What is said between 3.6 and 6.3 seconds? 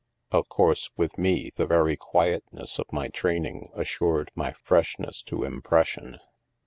assured my freshness to impression.'